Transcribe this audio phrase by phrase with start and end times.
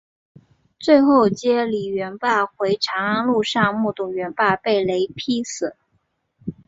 [0.79, 5.75] 最后接李元霸回长安路上目睹元霸被雷劈死。